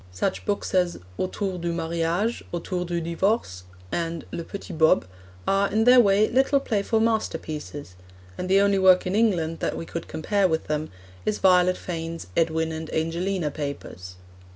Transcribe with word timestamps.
Such 0.11 0.47
books 0.47 0.73
as 0.73 0.97
Autour 1.19 1.59
du 1.59 1.71
Mariage, 1.71 2.43
Autour 2.51 2.85
du 2.85 2.99
Divorce, 2.99 3.65
and 3.91 4.25
Le 4.31 4.43
Petit 4.43 4.73
Bob, 4.73 5.05
are, 5.47 5.69
in 5.69 5.83
their 5.83 5.99
way, 5.99 6.27
little 6.27 6.59
playful 6.59 6.99
masterpieces, 6.99 7.93
and 8.35 8.49
the 8.49 8.61
only 8.61 8.79
work 8.79 9.05
in 9.05 9.13
England 9.15 9.59
that 9.59 9.77
we 9.77 9.85
could 9.85 10.07
compare 10.07 10.47
with 10.47 10.65
them 10.65 10.89
is 11.23 11.37
Violet 11.37 11.77
Fane's 11.77 12.25
Edwin 12.35 12.71
and 12.71 12.91
Angelina 12.91 13.51
Papers. 13.51 14.15